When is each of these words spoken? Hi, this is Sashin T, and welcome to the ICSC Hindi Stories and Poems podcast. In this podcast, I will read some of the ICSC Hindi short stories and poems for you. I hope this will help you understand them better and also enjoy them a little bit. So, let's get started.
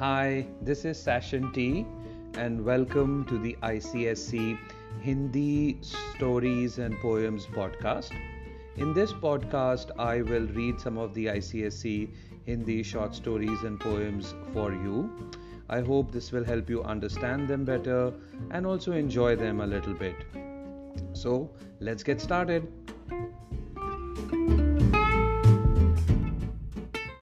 Hi, 0.00 0.46
this 0.62 0.84
is 0.84 0.96
Sashin 0.96 1.52
T, 1.52 1.84
and 2.34 2.64
welcome 2.64 3.24
to 3.24 3.36
the 3.36 3.56
ICSC 3.64 4.56
Hindi 5.00 5.76
Stories 5.80 6.78
and 6.78 6.96
Poems 7.00 7.46
podcast. 7.46 8.12
In 8.76 8.94
this 8.94 9.12
podcast, 9.12 9.90
I 9.98 10.22
will 10.22 10.46
read 10.58 10.80
some 10.80 10.98
of 10.98 11.14
the 11.14 11.26
ICSC 11.26 12.10
Hindi 12.46 12.84
short 12.84 13.12
stories 13.12 13.64
and 13.64 13.80
poems 13.80 14.36
for 14.52 14.70
you. 14.70 15.10
I 15.68 15.80
hope 15.80 16.12
this 16.12 16.30
will 16.30 16.44
help 16.44 16.70
you 16.70 16.84
understand 16.84 17.48
them 17.48 17.64
better 17.64 18.12
and 18.52 18.66
also 18.66 18.92
enjoy 18.92 19.34
them 19.34 19.60
a 19.60 19.66
little 19.66 19.94
bit. 19.94 20.14
So, 21.12 21.50
let's 21.80 22.04
get 22.04 22.20
started. 22.20 22.68